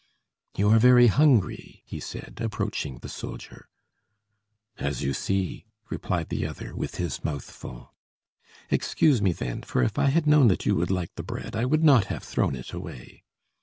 [0.57, 3.69] "You are very hungry?" he said, approaching the soldier.
[4.79, 7.93] "As you see," replied the other with his mouth full.
[8.71, 9.61] "Excuse me then.
[9.61, 12.23] For if I had known that you would like the bread, I would not have
[12.23, 13.21] thrown it away."